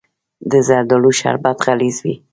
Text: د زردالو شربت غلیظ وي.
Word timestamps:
د 0.51 0.53
زردالو 0.67 1.11
شربت 1.19 1.57
غلیظ 1.65 1.97
وي. 2.03 2.15